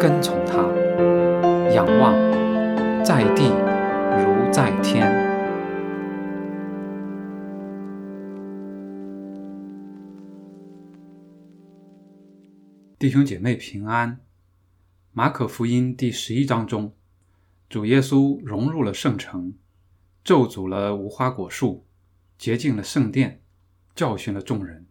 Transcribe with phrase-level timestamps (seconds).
[0.00, 0.62] 跟从他，
[1.74, 2.14] 仰望
[3.04, 3.50] 在地
[4.16, 5.06] 如在天。
[12.98, 14.18] 弟兄姐妹平安。
[15.12, 16.94] 马可福音第十一章中，
[17.68, 19.52] 主耶稣融入了圣城，
[20.24, 21.84] 咒诅了无花果树。
[22.38, 23.42] 洁净了圣殿，
[23.94, 24.86] 教训了众人，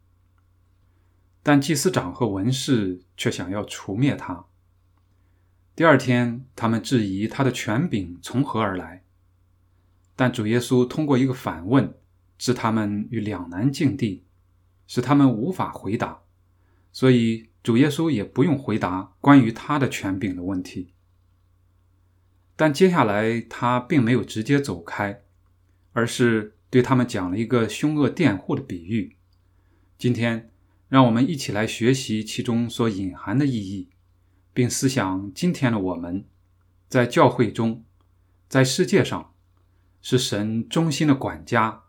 [1.42, 4.46] 但祭司长和文士却想要除灭他。
[5.80, 9.06] 第二天，他们质疑他的权柄从何而来，
[10.14, 11.94] 但主耶稣通过一个反问，
[12.38, 14.26] 置他们于两难境地，
[14.88, 16.24] 使他们无法回答，
[16.92, 20.92] 所以主耶稣也不用回答关于他的权柄的问题。
[22.58, 25.22] 但接下来，他并没有直接走开，
[25.94, 26.56] 而是。
[26.70, 29.16] 对他们讲了一个凶恶佃户的比喻。
[29.98, 30.52] 今天，
[30.90, 33.88] 让我们一起来学习其中所隐含的意义，
[34.60, 36.26] 并思想今天的我们，
[36.90, 37.86] 在教会中，
[38.50, 39.34] 在世界上，
[40.02, 41.84] 是神忠心的管家，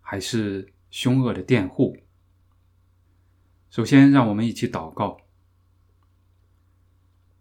[0.00, 1.96] 还是凶恶的佃户？
[3.70, 5.18] 首先，让我们一起祷告。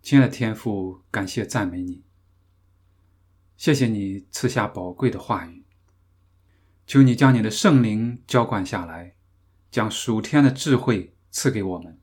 [0.01, 2.03] 亲爱的天父，感谢赞美你，
[3.55, 5.63] 谢谢你赐下宝贵的话语。
[6.87, 9.15] 求你将你的圣灵浇灌下来，
[9.69, 11.99] 将属天的智慧赐给我们，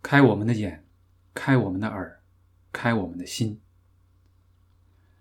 [0.00, 0.83] 开我们的眼，
[1.34, 2.22] 开我们的耳，
[2.72, 3.60] 开我们的心，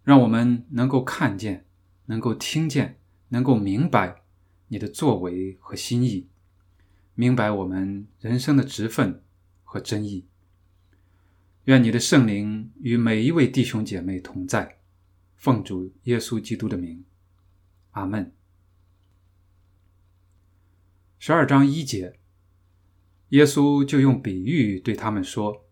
[0.03, 1.65] 让我们能够看见，
[2.05, 4.21] 能够听见，能够明白
[4.67, 6.29] 你的作为和心意，
[7.15, 9.23] 明白我们人生的职分
[9.63, 10.27] 和真意。
[11.65, 14.79] 愿你的圣灵与每一位弟兄姐妹同在，
[15.35, 17.03] 奉主耶稣基督的名。
[17.91, 18.33] 阿门。
[21.17, 22.19] 十二章一节，
[23.29, 25.62] 耶稣就用比喻对他们说：“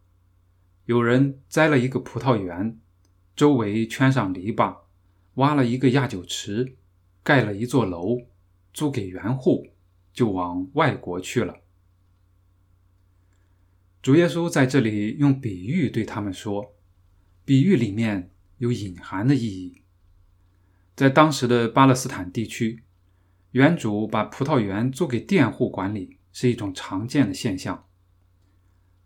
[0.85, 2.79] 有人栽了一个葡萄园，
[3.35, 4.79] 周围圈上篱笆，
[5.35, 6.75] 挖了一个压酒池，
[7.23, 8.21] 盖了一座楼，
[8.73, 9.67] 租给园户，
[10.11, 11.61] 就往外国去了。”
[14.01, 16.73] 主耶稣在这里用比喻对他们说，
[17.45, 19.83] 比喻里面有隐含的意义。
[20.95, 22.83] 在当时的巴勒斯坦地区，
[23.51, 27.87] 园主把葡萄园租给佃户管理是一种常见的现象。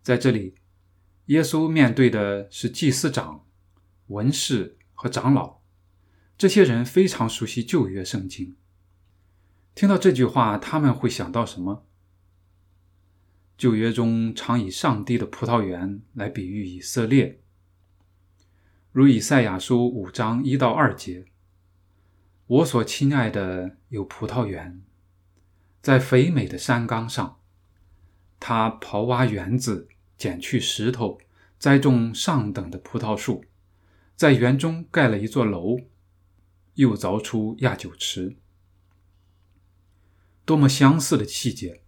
[0.02, 0.54] 在这里，
[1.26, 3.44] 耶稣面对的是祭司长、
[4.08, 5.58] 文士和长老，
[6.38, 8.56] 这些人非常熟悉旧约圣经。
[9.74, 11.84] 听到这句话，他们会想到什么？
[13.58, 17.40] 旧约中常以上帝的葡萄园来比喻以色列，
[18.92, 21.26] 如以赛亚书五章一到二节。
[22.46, 24.82] 我所亲爱的有葡萄园，
[25.82, 27.40] 在肥美的山岗上，
[28.38, 31.18] 他刨挖园子，剪去石头，
[31.58, 33.44] 栽种上等的葡萄树，
[34.14, 35.78] 在园中盖了一座楼，
[36.74, 38.36] 又凿出压酒池。
[40.44, 41.82] 多么相似的细节！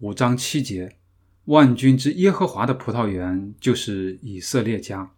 [0.00, 0.98] 五章七节，
[1.46, 5.14] 万军之耶和华的葡萄园就是以色列家。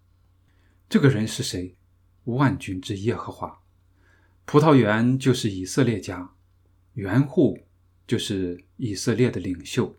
[0.89, 1.77] 这个人是谁？
[2.25, 3.61] 万军之耶和华。
[4.45, 6.35] 葡萄园就是以色列家，
[6.95, 7.59] 园户
[8.07, 9.97] 就是以色列的领袖。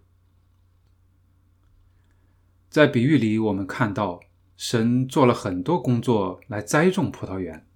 [2.74, 4.20] 在比喻里，我们看到
[4.58, 7.68] 神做了很多工作来栽种葡萄园，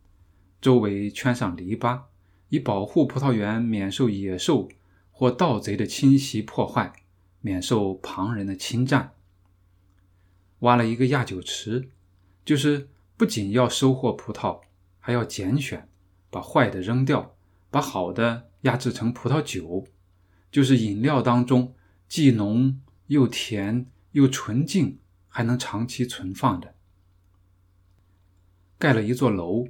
[0.60, 2.06] 周围圈上篱笆，
[2.50, 4.68] 以保护葡萄园免受野兽
[5.12, 6.92] 或盗贼的侵袭破坏，
[7.42, 9.14] 免受旁人的侵占。
[10.62, 11.90] 挖了一个压酒池，
[12.44, 14.62] 就是不仅要收获葡萄，
[14.98, 15.88] 还要拣选。
[16.32, 17.36] 把坏的扔掉，
[17.70, 19.86] 把好的压制成葡萄酒，
[20.52, 21.76] 就是饮料当中
[22.10, 23.86] 既浓又甜
[24.18, 26.76] 又纯净，还能长期存放的。
[28.78, 29.68] 盖了一座楼，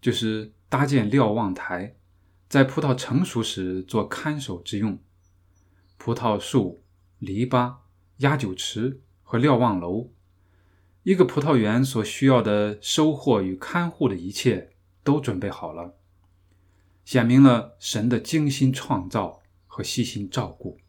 [0.00, 1.96] 就是搭建瞭望台，
[2.48, 4.98] 在葡萄成熟时做看守之用。
[5.96, 6.84] 葡萄树、
[7.18, 7.76] 篱笆、
[8.18, 10.10] 压酒池和瞭望楼，
[11.02, 14.72] 一个葡萄园所需要的收获与看护的一切。
[15.06, 15.94] 都准备好了，
[17.04, 20.80] 显明了神的精心创造和细心照顾。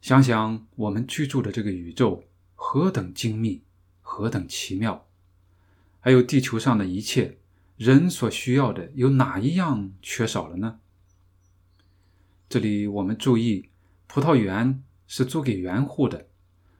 [0.00, 2.24] 想想我们居住的这个宇宙
[2.54, 3.62] 何等精密，
[4.00, 5.06] 何等奇妙！
[6.00, 7.38] 还有地球上的一切，
[7.76, 10.80] 人所需要的有哪一样缺少了呢？
[12.48, 13.68] 这里我们注意，
[14.06, 16.28] 葡萄园是租给园户的，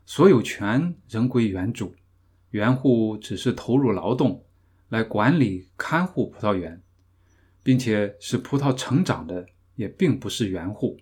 [0.06, 1.94] 所有权仍归园主，
[2.50, 4.46] 园户只是投入劳动
[4.88, 6.82] 来管理看护葡萄园，
[7.62, 10.98] 并且使葡萄成长的也并不是园户。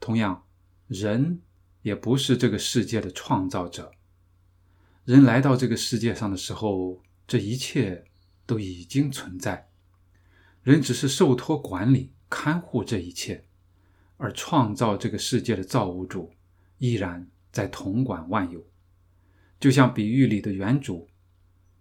[0.00, 0.44] 同样，
[0.88, 1.42] 人
[1.82, 3.92] 也不是这个世界的创造者。
[5.04, 8.06] 人来到这个世界上的时候，这一切
[8.46, 9.68] 都已经存在，
[10.62, 13.44] 人只是受托管理、看护这一切，
[14.16, 16.32] 而创造这个世界的造物主
[16.78, 18.66] 依然在统管万有。
[19.60, 21.08] 就像比喻里的原主，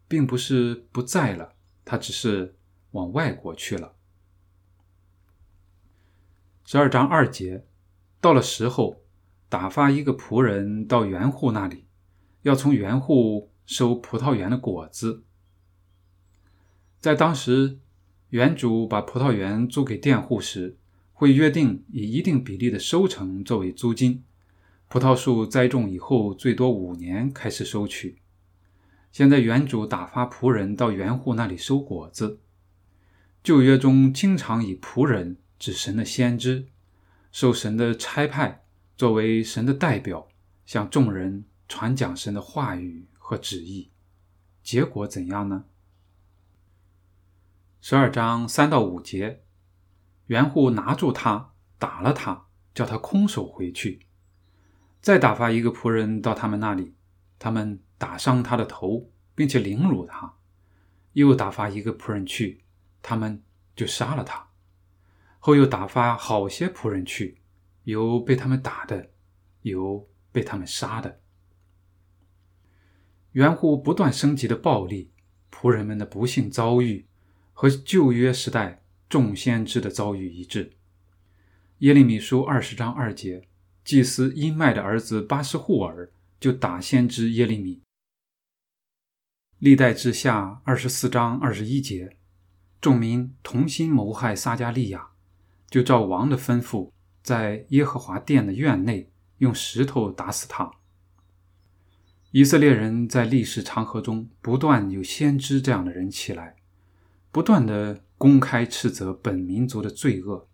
[0.10, 1.56] 并不是不在了，
[1.86, 2.58] 他只是
[2.92, 3.96] 往外国去了。
[6.66, 7.66] 十二章二节。
[8.20, 9.02] 到了时候，
[9.48, 11.86] 打发一个仆人到园户那里，
[12.42, 15.24] 要从园户收葡萄园的果子。
[17.00, 17.80] 在当时，
[18.30, 20.78] 园主把葡萄园租给佃户时，
[21.14, 24.24] 会约定以一定比例的收成作为租金。
[24.90, 28.18] 葡萄树栽种以后，最多五年开始收取。
[29.12, 32.40] 现在，园主打发仆人到园户那里收果子。
[33.44, 36.68] 旧约中经常以仆人指神的先知。
[37.32, 38.66] 受神的差派，
[38.96, 40.28] 作为神的代表，
[40.66, 43.92] 向众人传讲神的话语和旨意，
[44.64, 45.66] 结果怎样呢？
[47.80, 49.44] 十二章三到五节，
[50.26, 54.08] 园户拿住他，打了他，叫他空手回去。
[55.00, 56.96] 再打发一个仆人到他们那里，
[57.38, 60.34] 他们打伤他的头，并且凌辱他。
[61.14, 62.64] 又打发一个仆人去，
[63.02, 63.42] 他们
[63.76, 64.47] 就杀了他。
[65.48, 67.38] 后又打发好些仆人去，
[67.86, 69.12] 有被他们打的，
[69.62, 71.22] 有被他们杀的。
[73.32, 75.10] 园户不断升级的暴力，
[75.50, 77.08] 仆人们的不幸遭遇，
[77.54, 80.74] 和旧约时代众先知的遭遇一致。
[81.78, 83.48] 耶利米书二十章二节，
[83.86, 86.12] 祭司伊麦的儿子巴斯户尔
[86.42, 87.82] 就打先知耶利米。
[89.60, 92.18] 历代之下二十四章二十一节，
[92.82, 95.12] 众民同心谋害撒加利亚。
[95.70, 96.92] 就照王的吩咐，
[97.22, 100.72] 在耶和华殿的院内用石头打死他。
[102.32, 106.56] 以色列人在历史长河中不断有先知这样的人起来，
[107.32, 110.48] 不断的公开斥责本民族的罪恶。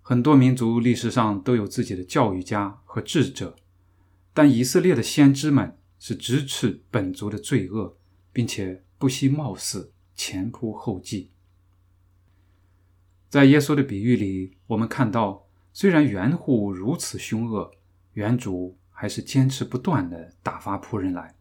[0.00, 3.56] 很多民族历史上都有自己的教育家和智者，
[4.32, 7.96] 但以色列的先知们是直斥本族的罪恶，
[8.32, 11.30] 并且不惜冒死前仆后继。
[13.34, 17.72] 在耶稣的比喻里，我们看到，虽然园户如此凶恶，
[18.12, 21.34] 园主还是坚持不断的打发仆人来。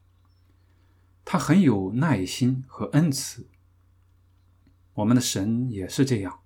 [1.24, 3.48] 他很有耐心和恩慈。
[4.95, 6.40] 我们的神也是这样，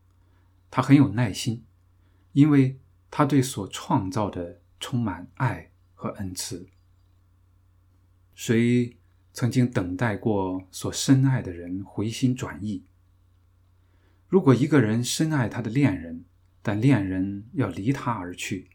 [0.69, 1.63] 他很有耐心，
[2.33, 2.77] 因为
[3.09, 6.67] 他对所创造的充满爱和恩慈。
[8.35, 8.97] 谁
[9.31, 12.83] 曾经等待过所深爱的人回心转意？
[14.27, 16.25] 如果一个人深爱他的恋人，
[16.61, 18.69] 但恋人要离他而去，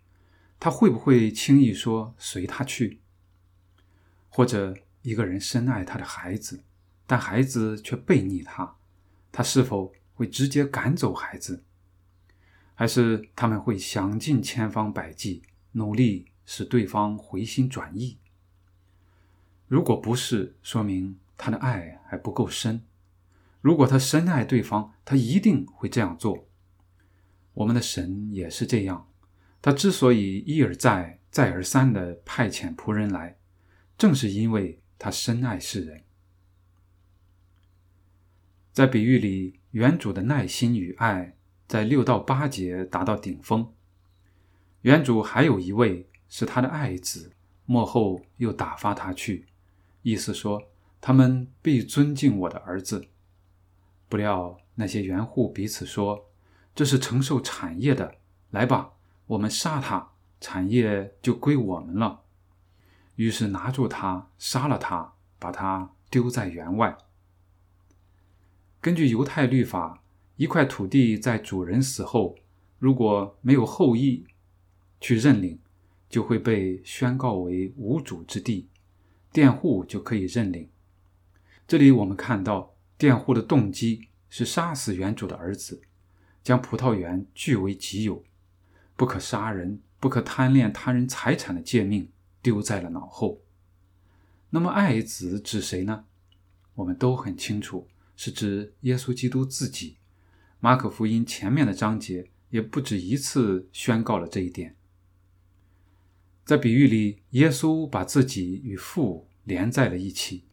[0.59, 3.01] 他会不会轻易说随他去？
[4.31, 6.65] 或者一个人深爱他的孩子，
[7.07, 8.77] 但孩子却背逆他，
[9.31, 11.65] 他是否会直接赶走孩子？
[12.75, 18.17] 还是他们会想尽千方百计，努力使对方回心转意？
[19.69, 22.83] 如果不是，说明他的爱还不够深。
[23.63, 26.49] 如果他深爱对方，他一定会这样做。
[27.55, 29.09] 我们的神也是这样。
[29.63, 33.39] 他之所以一而再、再而三的派遣仆人来，
[33.97, 36.03] 正是因为他深爱世人。
[38.73, 41.37] 在比喻里，原主的耐心与爱
[41.69, 43.73] 在六到八节达到顶峰。
[44.81, 47.33] 原主还有一位是他的爱子，
[47.65, 49.47] 幕后又打发他去，
[50.03, 53.07] 意思说他们必尊敬我的儿子。
[54.13, 56.27] 不料那些园户彼此说
[56.77, 58.17] ：“这是承受产业的，
[58.51, 58.93] 来吧，
[59.25, 62.21] 我们杀他，产业就归我们了。”
[63.17, 66.99] 于是拿住他，杀了他，把他丢在园外。
[68.83, 70.03] 根据犹太律法，
[70.37, 72.37] 一块土地在主人死后，
[72.79, 74.27] 如果没有后裔
[75.01, 75.59] 去认领，
[76.11, 78.69] 就会被宣告为无主之地，
[79.33, 80.69] 佃户就可以认领。
[81.67, 82.72] 这里我们看到。
[83.03, 85.83] 佃户的动机是杀死原主的儿子，
[86.45, 88.23] 将葡萄园据为己有，
[88.95, 93.43] 不可杀人、不可贪恋他人财产的诫命丢在了脑后。
[94.51, 96.05] 那么爱子指谁呢？
[96.77, 99.97] 我们都很清楚，是指耶稣基督自己。
[100.61, 104.77] 马可福音前面的章节也不止一次宣告了这一点。
[106.45, 110.45] 在比喻里，耶稣把自己与父连在了一起。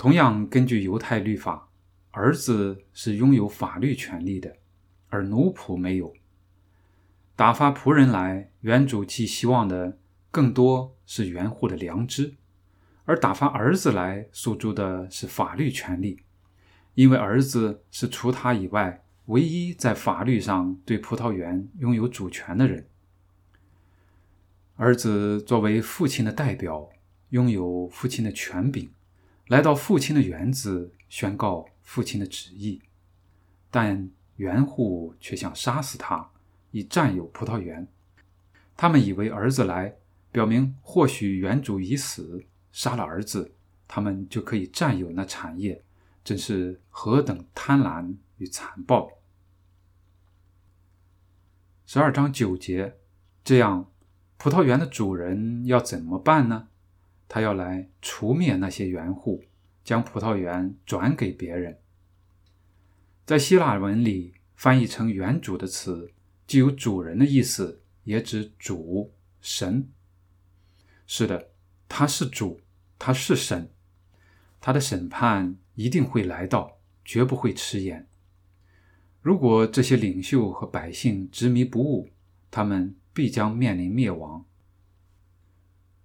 [0.00, 1.68] 同样，根据犹太律法，
[2.12, 4.56] 儿子是拥有法律权利的，
[5.10, 6.14] 而奴仆没有。
[7.36, 9.98] 打发仆人来，原主寄希望的
[10.30, 12.36] 更多是原户的良知；
[13.04, 16.22] 而打发儿子来，诉诸的是法律权利，
[16.94, 22.86] 因为儿子是除他以外唯一在法律上对葡萄园拥有主权的人。
[24.76, 26.88] 儿子作为父亲的代表，
[27.28, 28.90] 拥有父亲的权柄，
[29.50, 32.80] 来到父亲的园子宣告父亲的旨意，
[33.68, 36.30] 但园户却想杀死他，
[36.70, 37.88] 以占有葡萄园。
[38.76, 39.96] 他们以为儿子来，
[40.30, 43.52] 表明或许园主已死，杀了儿子，
[43.88, 45.82] 他们就可以占有那产业，
[46.22, 49.10] 真是何等贪婪与残暴！
[51.86, 52.96] 十二章九节，
[53.42, 53.90] 这样。
[54.38, 56.68] 葡萄园的主人要怎么办呢？
[57.32, 59.44] 他要来除灭那些园户，
[59.84, 61.78] 将葡萄园转给别人。
[63.24, 66.12] 在希腊文里，翻译成“园主”的词，
[66.48, 69.88] 既有主人的意思，也指主神。
[71.06, 71.50] 是的，
[71.88, 72.60] 他是主，
[72.98, 73.70] 他是神，
[74.60, 78.08] 他的审判一定会来到，绝不会迟延。
[79.22, 82.10] 如果这些领袖和百姓执迷不悟，
[82.50, 82.96] 他们。
[83.12, 84.46] 必将面临灭亡。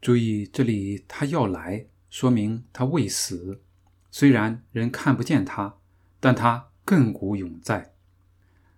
[0.06, 3.64] 注意，这里他要来，说明他未死。
[4.12, 5.78] 虽然人看不见他，
[6.20, 7.96] 但他亘古永在。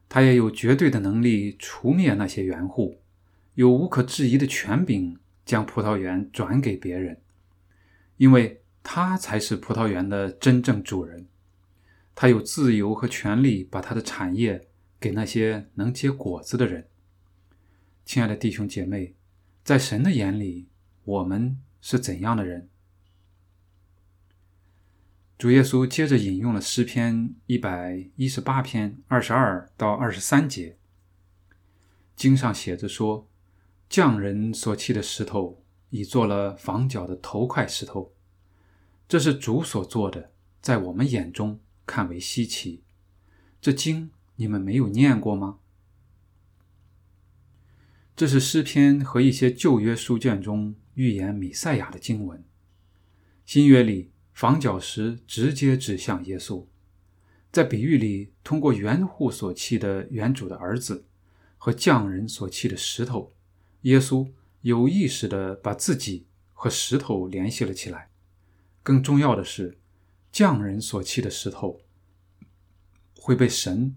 [0.07, 3.01] 他也有绝对的能力除灭那些园户，
[3.55, 7.19] 有无可置疑的权柄将葡萄园转给别人，
[8.15, 11.27] 因为他才是葡萄园的真正主人。
[12.15, 16.87] 他有自由和权利把他的产业给那些能结果子的人。
[18.05, 19.13] 亲爱的弟兄姐妹，
[19.65, 20.69] 在神的眼里，
[21.07, 22.67] 我们是怎样的人？
[25.37, 30.77] 主耶稣接着引用了诗篇一百一十八篇二十二到二十三节，
[32.13, 33.29] 经上写着说
[33.87, 38.13] ：“匠人所砌的石头，已做了房角的头块石头，
[39.07, 42.83] 这是主所做的，在我们眼中看为稀奇。
[43.61, 45.59] 这经你们没有念过吗？”
[48.13, 52.43] 这是诗篇和一些旧约书卷中预言弥赛亚的经文。
[53.45, 56.65] 新约里，房角石直接指向耶稣，
[57.51, 61.05] 在比喻里，通过原户所砌的原主的儿子
[61.55, 63.35] 和匠人所砌的石头，
[63.81, 68.09] 耶稣有意识地把自己和石头联系了起来。
[68.81, 69.77] 更重要的是，
[70.31, 71.79] 匠人所砌的石头
[73.19, 73.95] 会被神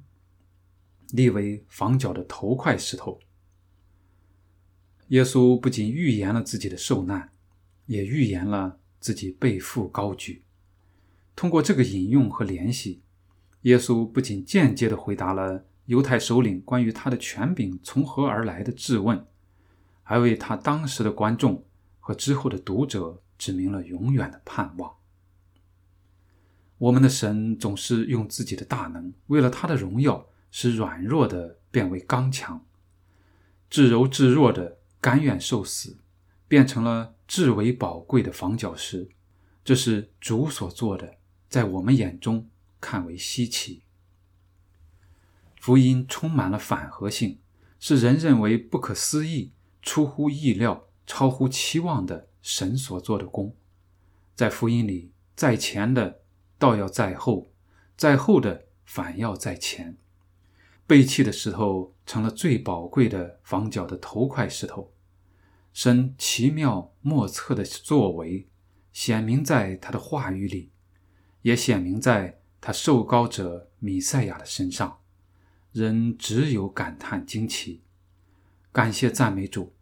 [1.13, 3.19] 立为房角的头块石头。
[5.11, 7.33] 耶稣不仅预言了自己的受难，
[7.87, 10.45] 也预言了自己被父高举。
[11.35, 13.03] 通过这个引用和联系，
[13.63, 19.27] 耶稣不仅间接地回答了犹太首领关于他的权柄从何而来的质问，
[20.05, 21.65] 还为他当时的观众
[21.99, 24.95] 和之后的读者指明了永远的盼望。
[26.79, 32.65] 我们的神总是用自己的大能，为了他的荣耀，使软弱的变为刚强，
[33.69, 34.77] 至柔至弱的。
[35.01, 35.99] 甘愿受死，
[36.47, 39.09] 变成了至为宝贵的房角石，
[39.65, 41.17] 这是主所做的，
[41.49, 42.49] 在我们眼中
[42.81, 43.83] 看为稀奇。
[45.59, 47.39] 福音充满了反合性，
[47.79, 49.53] 是人认为不可思议、
[49.83, 53.55] 出乎意料、超乎期望的神所做的功。
[54.35, 56.23] 在福音里，在前的
[56.59, 57.53] 倒要在后，
[57.97, 59.99] 在后的反要在前。
[60.91, 64.93] 背弃的石头成了最宝贵的房角的头块石头，
[65.73, 68.49] 神奇妙莫测的作为
[68.93, 70.73] 显明在他的话语里，
[71.43, 74.99] 也显明在他受膏者米赛亚的身上。
[75.71, 77.85] 人只有感叹惊奇，
[78.73, 79.73] 感谢赞美主。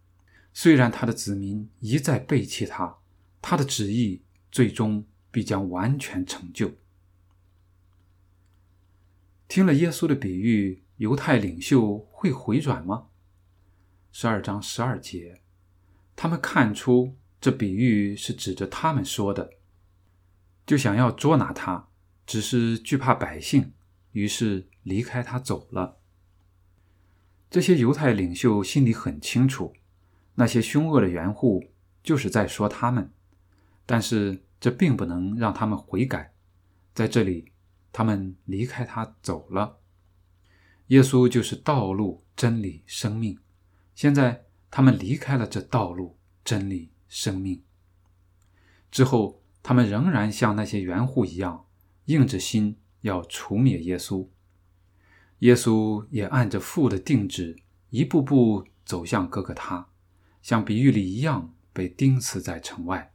[0.52, 2.98] 虽然他的子民一再背弃他，
[3.40, 4.20] 他的旨意
[4.52, 6.72] 最终必将完全成就。
[9.48, 10.82] 听了耶稣的比喻。
[10.98, 13.06] 犹太领袖会回转吗？
[14.10, 15.40] 十二章十二节，
[16.16, 19.50] 他们看出这比喻是指着他们说的，
[20.66, 21.88] 就想要捉拿他，
[22.26, 23.72] 只是惧怕百姓，
[24.10, 25.98] 于是离开他走了。
[27.48, 29.72] 这些犹太领袖心里很清楚，
[30.34, 31.70] 那些凶恶的园户
[32.02, 33.12] 就是在说他们，
[33.86, 36.34] 但是这并不能让他们悔改。
[36.92, 37.52] 在这里，
[37.92, 39.77] 他们离开他走了。
[40.88, 43.38] 耶稣就是道路、真理、生命。
[43.94, 47.62] 现在他们离开了这道路、真理、生命
[48.90, 51.66] 之后，他们仍然像那些园户一样，
[52.06, 54.28] 硬着心要除灭耶稣。
[55.40, 57.56] 耶稣也按着父的定旨，
[57.90, 59.88] 一步步走向哥哥他，
[60.40, 63.12] 像比喻里一样被钉死在城外。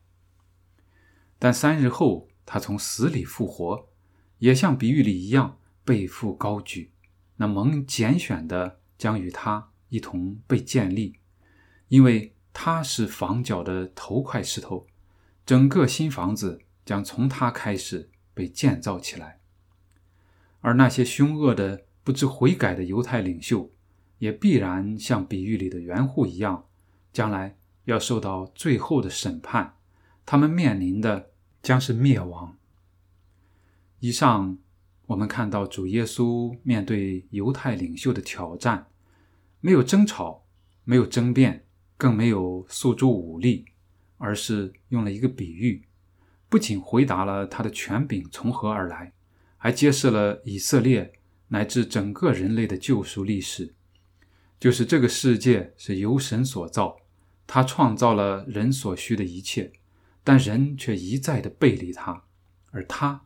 [1.40, 3.90] 但三日后，他从死里复活，
[4.38, 6.93] 也像比喻里一样被父高举。
[7.38, 11.20] 那蒙拣选的将与他一同被建立，
[11.88, 14.86] 因为他是房角的头块石头，
[15.46, 19.40] 整个新房子将从他开始被建造起来。
[20.62, 23.72] 而那些凶恶的、不知悔改的犹太领袖，
[24.20, 26.66] 也必然像比喻里的园户一样，
[27.12, 29.76] 将来要受到最后的审判，
[30.26, 32.56] 他们面临的将是灭亡。
[34.00, 34.58] 以上。
[35.08, 38.88] 我们看到主耶稣面对犹太领袖的挑战，
[39.60, 40.46] 没有争吵，
[40.86, 41.66] 没有争辩，
[41.98, 43.66] 更没有诉诸武力，
[44.18, 45.86] 而是用了一个比喻，
[46.48, 49.12] 不仅回答了他的权柄从何而来，
[49.58, 51.12] 还揭示了以色列
[51.50, 53.76] 乃至整个人类的救赎历史，
[54.58, 56.98] 就是这个世界是由神所造，
[57.46, 59.74] 他创造了人所需的一切，
[60.24, 62.24] 但人却一再的背离他，
[62.72, 63.26] 而他。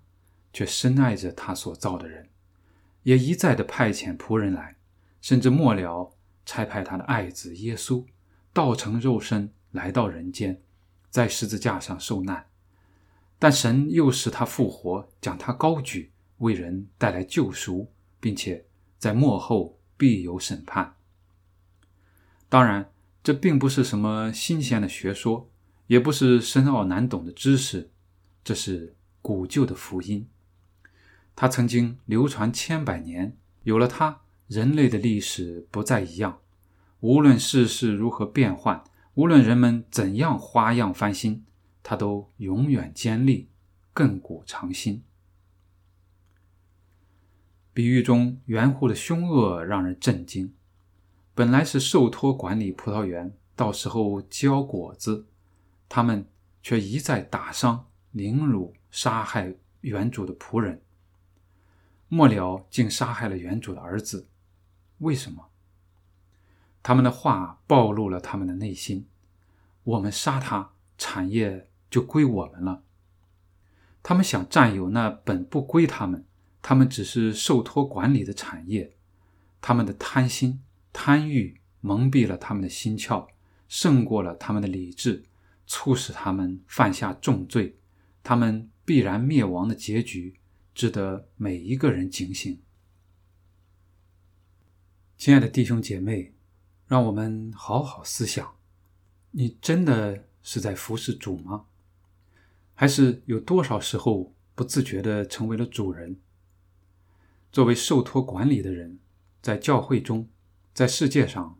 [0.58, 2.30] 却深爱着他所造的人，
[3.04, 4.76] 也一再的派遣仆人来，
[5.22, 6.12] 甚至末了
[6.48, 8.04] 差派他的爱子耶稣，
[8.54, 10.60] 道成肉身来到人间，
[11.12, 12.48] 在十字架上受难。
[13.38, 18.66] 但神又使他复活，将他高举，为人带来救赎，并且
[18.98, 20.96] 在末后必有审判。
[22.50, 25.52] 当然，这并不是什么新鲜的学说，
[25.86, 27.92] 也不是深奥难懂的知识，
[28.44, 30.28] 这是古旧的福音。
[31.39, 36.39] 它曾经流传千百年，有了它，人类的历史不再一样。
[37.02, 41.45] 无论世事如何变幻，无论人们怎样花样翻新，
[41.84, 43.50] 它都永远坚立，
[43.93, 45.04] 亘古长新。
[47.71, 50.56] 比喻中园户的凶恶让人震惊。
[51.36, 55.28] 本来是受托管理葡萄园，到时候交果子，
[55.88, 56.28] 他们
[56.63, 60.82] 却一再打伤、凌辱、杀害园主的仆人。
[62.10, 64.28] 末了，竟杀害了原主的儿子，
[65.00, 65.50] 为什么？
[66.82, 69.08] 他们的话暴露了他们的内心。
[69.84, 72.84] 我们杀他，产业就归我们了。
[74.02, 76.26] 他们想占有那本不归他们，
[76.62, 78.96] 他们只是受托管理的产业。
[79.60, 80.62] 他们的贪心、
[80.93, 83.28] 贪欲蒙蔽了他们的心窍，
[83.67, 85.26] 胜过了他们的理智，
[85.65, 87.78] 促使他们犯下重罪。
[88.24, 90.39] 他们必然灭亡的结局。
[90.78, 92.62] 值得每一个人警醒。
[95.18, 96.36] 亲爱的弟兄姐妹，
[96.86, 98.56] 让我们好好思想：
[99.32, 101.66] 你真的是在服侍主吗？
[102.76, 106.20] 还是有多少时候不自觉的成为了主人？
[107.52, 109.00] 作为受托管理的人，
[109.42, 110.30] 在教会中，
[110.76, 111.58] 在世界上，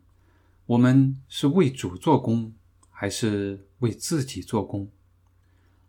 [0.67, 2.53] 我们是为主做工，
[2.91, 4.91] 还是为自己做工？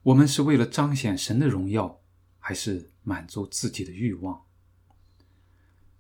[0.05, 2.01] 我们是为了彰显神的荣耀，
[2.49, 2.91] 还是？
[3.03, 4.43] 满足自己的欲望，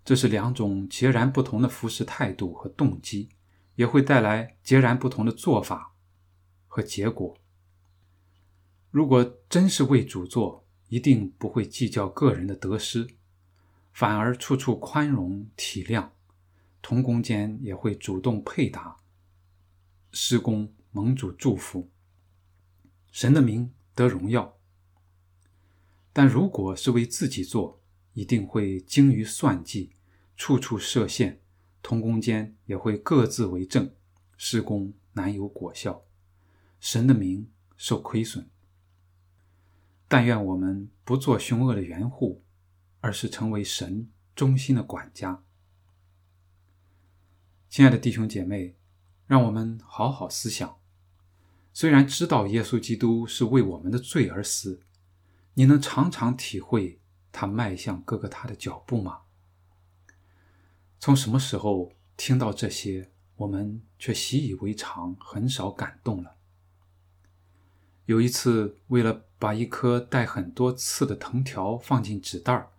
[0.02, 3.28] 这是两种截然不同的服侍态度和动机，
[3.74, 5.94] 也会带来截然不同的做法
[6.66, 7.36] 和结果。
[8.90, 13.06] 如果真是为主做，一定不会计较个人的得失，
[13.92, 16.08] 反而处处宽容体谅，
[16.80, 18.96] 同工间也会主动配搭，
[20.12, 21.90] 施工蒙主祝福，
[23.10, 24.57] 神的名得荣耀。
[26.18, 27.80] 但如果是为自己做，
[28.12, 29.92] 一定会精于算计，
[30.36, 31.38] 处处设限，
[31.80, 33.94] 同工间也会各自为政，
[34.36, 36.02] 施工难有果效，
[36.80, 38.50] 神的名受亏损。
[40.08, 42.42] 但愿我们不做凶恶的园户，
[42.98, 45.44] 而是成为神忠心的管家。
[47.70, 48.74] 亲爱的弟兄姐妹，
[49.28, 50.80] 让我们好好思想。
[51.72, 54.80] 虽然知道耶稣基督是为我们的罪而死。
[55.58, 57.00] 你能常常体会
[57.32, 59.22] 他迈向哥哥他的脚步吗？
[61.00, 66.36] 从什么时候听到这些，我们却习以为常，很少感动了？
[68.06, 72.70] 有一次，为了把一颗带很多刺的藤条放进纸袋儿，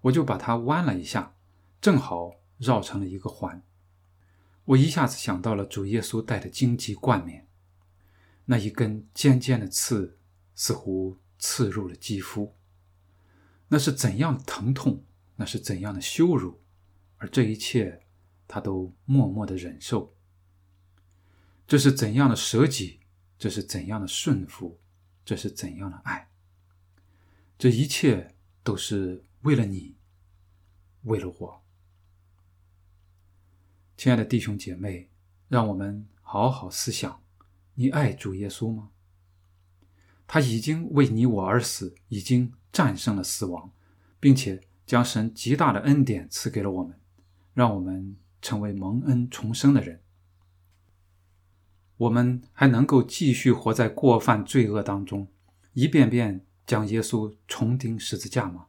[0.00, 1.34] 我就把它弯了一下，
[1.82, 3.62] 正好绕成了一个环。
[4.64, 7.46] 我一下子想到了主耶稣戴的荆棘冠冕，
[8.46, 10.16] 那一根尖尖的刺
[10.54, 12.56] 似乎刺入了肌肤。
[13.68, 15.04] 那是怎样的疼痛，
[15.36, 16.62] 那是怎样的羞辱，
[17.18, 18.06] 而这一切
[18.48, 20.16] 他都默默的忍受。
[21.66, 23.00] 这是怎样的舍己，
[23.38, 24.80] 这是怎样的顺服，
[25.22, 26.30] 这是怎样的爱。
[27.58, 29.96] 这一切都是为了你，
[31.02, 31.64] 为了我。
[33.98, 35.10] 亲爱的弟兄姐妹，
[35.48, 37.22] 让我们好好思想：
[37.74, 38.92] 你爱主耶稣吗？
[40.26, 43.70] 他已经为你我而死，已经战胜了死亡，
[44.18, 46.98] 并且将神极大的恩典赐给了我们，
[47.52, 50.00] 让我们成为蒙恩重生的人。
[51.96, 55.28] 我们还能够继续活在过犯罪恶当中，
[55.74, 58.66] 一遍遍将耶稣重钉十字架吗？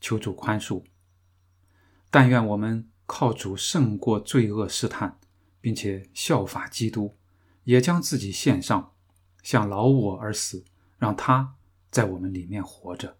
[0.00, 0.82] 求主宽恕。
[2.10, 5.20] 但愿我们靠主胜过罪恶试探，
[5.60, 7.16] 并且效法基督，
[7.64, 8.92] 也将自己献上。
[9.42, 10.64] 向老我而死，
[10.98, 11.54] 让他
[11.90, 13.16] 在我们里面活着，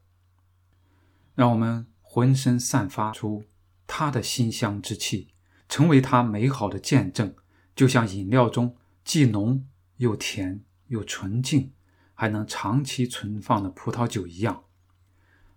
[1.34, 3.44] 让我们浑身散发出
[3.86, 5.28] 他的馨香之气，
[5.68, 7.34] 成为他美好的见证，
[7.74, 11.72] 就像饮料中既浓又甜又纯净，
[12.14, 14.64] 还能长期存放的葡萄酒一样。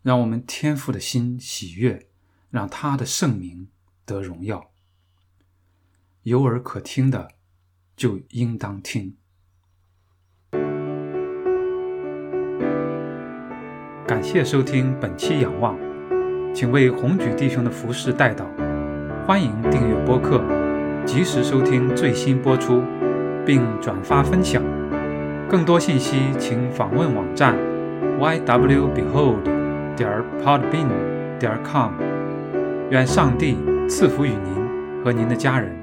[0.01, 2.09] 让我们天赋的心喜悦，
[2.49, 3.69] 让他的圣名
[4.05, 4.71] 得荣耀。
[6.23, 7.31] 有耳可听的，
[7.95, 9.17] 就应当听。
[14.23, 15.75] 谢收听本期《仰望》，
[16.53, 18.45] 请为红举弟兄的服饰代祷。
[19.27, 20.41] 欢迎订阅播客，
[21.05, 22.81] 及时收听最新播出，
[23.45, 24.63] 并转发分享。
[25.49, 27.53] 更多信息请访问网站
[28.17, 29.43] ywbehold.
[29.97, 30.09] 点
[30.41, 30.87] podbean.
[31.37, 31.91] 点 com。
[32.89, 33.57] 愿上帝
[33.89, 35.82] 赐福于您和您的家人。